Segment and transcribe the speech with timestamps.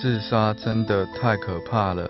[0.00, 2.08] 自杀真的太可怕了。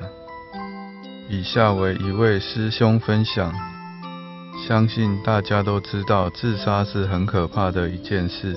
[1.28, 3.52] 以下为一位师兄分享，
[4.68, 8.56] 相信大家都知道，自杀是很可怕的一件事。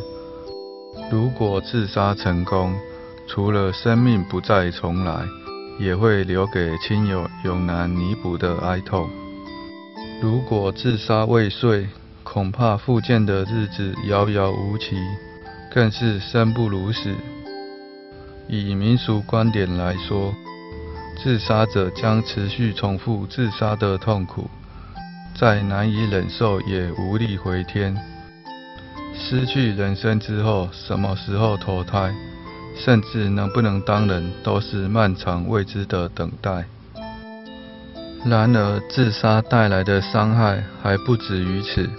[1.11, 2.75] 如果自杀成功，
[3.27, 5.25] 除了生命不再重来，
[5.79, 9.09] 也会留给亲友永难弥补的哀痛。
[10.21, 11.87] 如果自杀未遂，
[12.21, 14.95] 恐怕复健的日子遥遥无期，
[15.73, 17.15] 更是生不如死。
[18.47, 20.33] 以民俗观点来说，
[21.21, 24.49] 自杀者将持续重复自杀的痛苦，
[25.35, 27.97] 再难以忍受也无力回天。
[29.15, 32.13] 失去人生之后，什么时候投胎，
[32.75, 36.65] 甚至能不能当人，都是漫长未知的等待。
[38.25, 41.89] 然而，自杀带来的伤害还不止于此。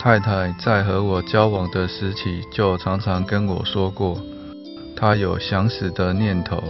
[0.00, 4.20] 太太在和我交往的时期，就常常跟我说过，
[4.96, 6.62] 他有想死的念头。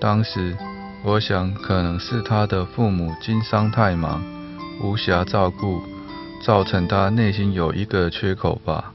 [0.00, 0.56] 当时，
[1.02, 4.22] 我想可能是他的父母经商太忙，
[4.82, 5.82] 无暇照顾，
[6.42, 8.92] 造成他内心有一个缺口吧。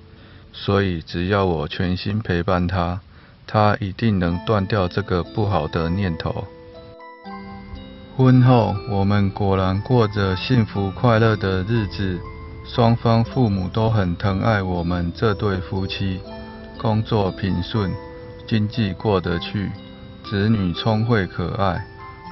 [0.53, 2.99] 所以，只要我全心陪伴他，
[3.47, 6.45] 他一定能断掉这个不好的念头。
[8.17, 12.19] 婚后，我们果然过着幸福快乐的日子。
[12.63, 16.19] 双方父母都很疼爱我们这对夫妻，
[16.81, 17.91] 工作平顺，
[18.47, 19.69] 经济过得去，
[20.23, 21.85] 子女聪慧可爱。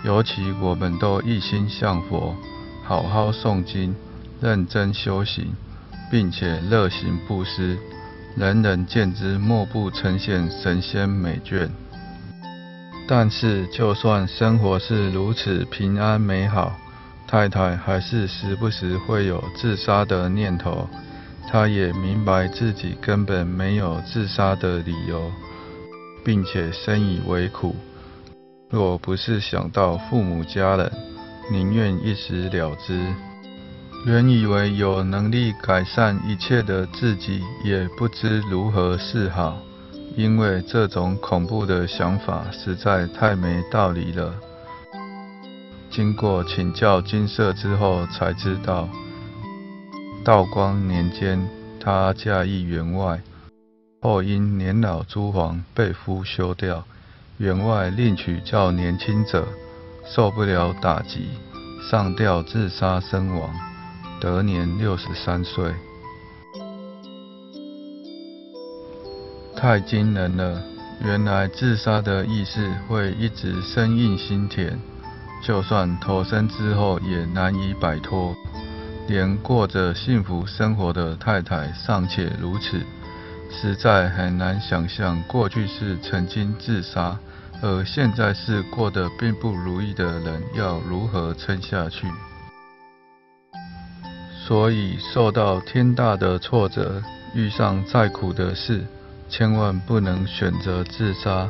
[0.04, 2.36] 尤其我们都一心向佛，
[2.84, 3.96] 好好诵经，
[4.42, 5.54] 认真修行，
[6.10, 7.78] 并且热行布施，
[8.36, 11.70] 人人见之莫不呈现神仙美眷。
[13.08, 16.76] 但是，就算生活是如此平安美好，
[17.28, 20.90] 太太还是时不时会有自杀的念头，
[21.48, 25.32] 他也明白自己根本没有自杀的理由，
[26.24, 27.76] 并且深以为苦。
[28.70, 30.92] 若不是想到父母家人，
[31.52, 33.00] 宁愿一死了之。
[34.06, 39.58] 原以为有能力改善一切的自己，也不知如何是好，
[40.16, 44.34] 因为这种恐怖的想法实在太没道理了。
[45.90, 48.88] 经过请教金舍之后，才知道
[50.24, 51.48] 道光年间，
[51.80, 53.22] 她嫁役员外，
[54.02, 56.86] 后因年老珠黄被夫休掉，
[57.38, 59.48] 员外另娶较年轻者，
[60.06, 61.30] 受不了打击，
[61.90, 63.50] 上吊自杀身亡，
[64.20, 65.72] 得年六十三岁。
[69.56, 70.62] 太惊人了！
[71.02, 74.78] 原来自杀的意识会一直深印心田。
[75.42, 78.36] 就算投生之后也难以摆脱，
[79.10, 82.80] 连过着幸福生活的太太尚且如此，
[83.50, 87.18] 实在很难想象过去是曾经自杀，
[87.60, 92.06] 而现在是过得并不如意的人要如何撑下去。
[94.48, 97.02] 所以受到天大的挫折，
[97.34, 98.86] 遇上再苦的事，
[99.28, 101.50] 千万不能选择自杀。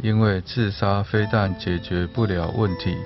[0.00, 2.96] 因为自杀非但解决不了问题，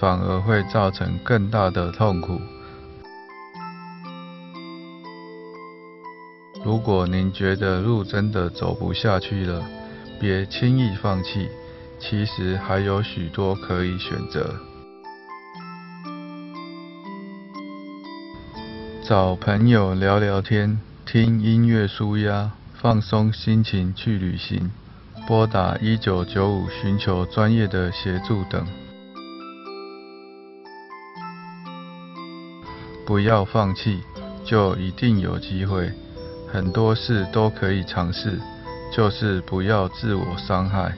[0.00, 2.40] 反而会造成更大的痛苦。
[6.64, 9.62] 如果您觉得路真的走不下去了，
[10.18, 11.48] 别轻易放弃，
[11.98, 14.54] 其实还有许多可以选择。
[19.06, 24.70] 找朋友聊聊天，听音乐舒压，放松心情去旅行。
[25.26, 28.66] 拨打一九九五寻求专业的协助等。
[33.10, 33.98] 不要放弃，
[34.44, 35.92] 就一定有机会。
[36.46, 38.38] 很多事都可以尝试，
[38.94, 40.94] 就是不要自我伤害。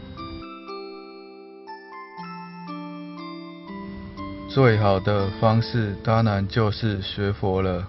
[4.51, 7.89] 最好的方式当然就是学佛了。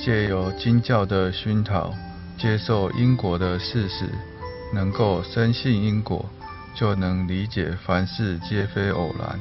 [0.00, 1.94] 借由经教的熏陶，
[2.36, 4.06] 接受因果的事实，
[4.74, 6.28] 能够深信因果，
[6.74, 9.38] 就能理解凡事皆非偶然。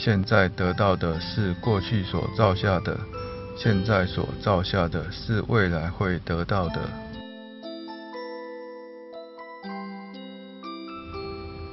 [0.00, 2.96] 现在得到的是过去所造下的，
[3.56, 6.80] 现在所造下的是未来会得到的。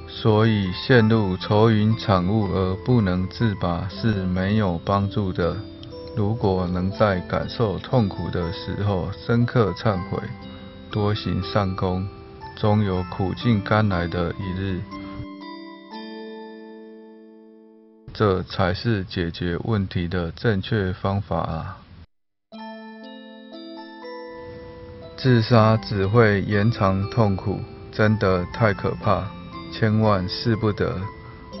[0.08, 5.56] 所以陷入愁云惨雾而不能自拔是没有帮助的。
[6.16, 10.18] 如果能在感受痛苦的时候深刻忏悔，
[10.90, 12.08] 多行善功，
[12.56, 14.80] 终有苦尽甘来的一日。
[18.18, 21.76] 这才是解决问题的正确方法啊！
[25.18, 27.60] 自杀只会延长痛苦，
[27.92, 29.30] 真的太可怕，
[29.70, 30.98] 千万试不得。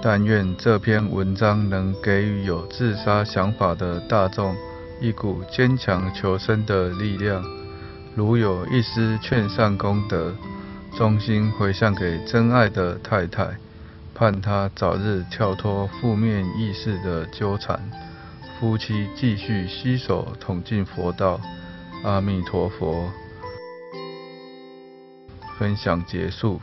[0.02, 4.56] 但愿这篇文章能给予有自杀想法的大众
[4.98, 7.44] 一股坚强求生的力量。
[8.14, 10.34] 如有一丝劝善功德，
[10.96, 13.58] 衷心回向给真爱的太太。
[14.18, 17.78] 盼他早日跳脱负面意识的纠缠，
[18.58, 21.38] 夫妻继续携手统进佛道。
[22.02, 23.12] 阿弥陀佛。
[25.58, 26.58] 分享结束。